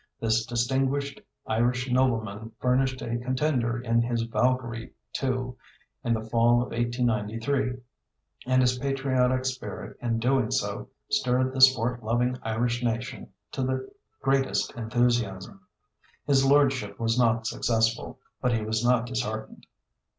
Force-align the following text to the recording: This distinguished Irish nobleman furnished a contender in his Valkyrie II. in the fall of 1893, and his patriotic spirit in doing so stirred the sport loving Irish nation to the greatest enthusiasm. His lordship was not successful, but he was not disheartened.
This 0.19 0.47
distinguished 0.47 1.21
Irish 1.45 1.87
nobleman 1.87 2.53
furnished 2.59 3.03
a 3.03 3.17
contender 3.19 3.79
in 3.79 4.01
his 4.01 4.23
Valkyrie 4.23 4.95
II. 5.21 5.53
in 6.03 6.15
the 6.15 6.27
fall 6.27 6.53
of 6.63 6.69
1893, 6.71 7.73
and 8.47 8.61
his 8.63 8.79
patriotic 8.79 9.45
spirit 9.45 9.95
in 10.01 10.17
doing 10.17 10.49
so 10.49 10.89
stirred 11.11 11.53
the 11.53 11.61
sport 11.61 12.01
loving 12.03 12.35
Irish 12.41 12.81
nation 12.83 13.29
to 13.51 13.61
the 13.61 13.91
greatest 14.23 14.71
enthusiasm. 14.73 15.61
His 16.25 16.43
lordship 16.43 16.99
was 16.99 17.19
not 17.19 17.45
successful, 17.45 18.17
but 18.41 18.53
he 18.57 18.63
was 18.65 18.83
not 18.83 19.05
disheartened. 19.05 19.67